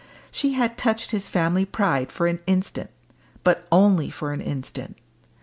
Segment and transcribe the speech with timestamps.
[0.31, 2.89] She had touched his family pride for an instant;
[3.43, 4.97] but only for an instant.